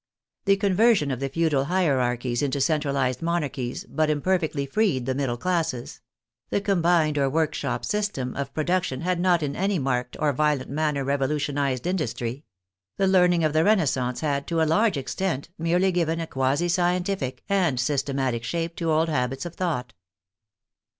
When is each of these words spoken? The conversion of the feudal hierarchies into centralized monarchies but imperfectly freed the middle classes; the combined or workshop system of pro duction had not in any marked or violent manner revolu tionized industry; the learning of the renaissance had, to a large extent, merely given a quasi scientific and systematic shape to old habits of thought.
The 0.45 0.55
conversion 0.57 1.11
of 1.11 1.19
the 1.19 1.29
feudal 1.29 1.65
hierarchies 1.65 2.41
into 2.41 2.59
centralized 2.59 3.21
monarchies 3.21 3.85
but 3.87 4.09
imperfectly 4.09 4.65
freed 4.65 5.05
the 5.05 5.13
middle 5.13 5.37
classes; 5.37 6.01
the 6.49 6.59
combined 6.59 7.19
or 7.19 7.29
workshop 7.29 7.85
system 7.85 8.33
of 8.35 8.51
pro 8.51 8.63
duction 8.63 9.01
had 9.01 9.19
not 9.19 9.43
in 9.43 9.55
any 9.55 9.77
marked 9.77 10.17
or 10.19 10.33
violent 10.33 10.71
manner 10.71 11.05
revolu 11.05 11.35
tionized 11.35 11.85
industry; 11.85 12.45
the 12.97 13.05
learning 13.05 13.43
of 13.43 13.53
the 13.53 13.63
renaissance 13.63 14.21
had, 14.21 14.47
to 14.47 14.59
a 14.59 14.63
large 14.65 14.97
extent, 14.97 15.49
merely 15.59 15.91
given 15.91 16.19
a 16.19 16.25
quasi 16.25 16.67
scientific 16.67 17.43
and 17.47 17.79
systematic 17.79 18.43
shape 18.43 18.75
to 18.77 18.89
old 18.89 19.07
habits 19.07 19.45
of 19.45 19.53
thought. 19.53 19.93